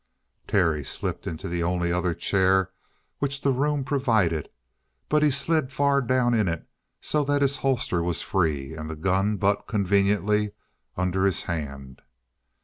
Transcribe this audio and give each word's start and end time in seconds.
Terry 0.47 0.83
slipped 0.83 1.27
into 1.27 1.47
the 1.47 1.61
only 1.61 1.91
other 1.91 2.15
chair 2.15 2.71
which 3.19 3.41
the 3.41 3.53
room 3.53 3.83
provided, 3.83 4.49
but 5.09 5.21
he 5.21 5.29
slid 5.29 5.71
far 5.71 6.01
down 6.01 6.33
in 6.33 6.47
it, 6.47 6.67
so 7.01 7.23
that 7.25 7.43
his 7.43 7.57
holster 7.57 8.01
was 8.01 8.23
free 8.23 8.73
and 8.73 8.89
the 8.89 8.95
gun 8.95 9.37
butt 9.37 9.67
conveniently 9.67 10.53
under 10.97 11.23
his 11.25 11.43
hand. 11.43 12.01